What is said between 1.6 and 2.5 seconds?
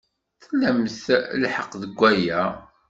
deg waya.